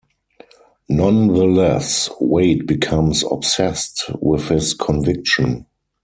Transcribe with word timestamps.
Nonetheless, 0.89 2.09
Wade 2.19 2.65
becomes 2.65 3.23
obsessed 3.29 4.09
with 4.19 4.49
his 4.49 4.73
conviction. 4.73 5.67